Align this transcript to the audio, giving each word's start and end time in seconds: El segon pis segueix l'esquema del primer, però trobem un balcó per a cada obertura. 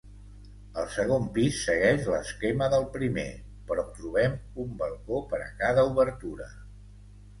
El 0.83 0.87
segon 0.93 1.27
pis 1.35 1.59
segueix 1.65 2.07
l'esquema 2.13 2.69
del 2.75 2.87
primer, 2.97 3.27
però 3.69 3.85
trobem 3.99 4.39
un 4.65 4.73
balcó 4.81 5.21
per 5.35 5.43
a 5.49 5.55
cada 5.61 5.85
obertura. 5.95 6.49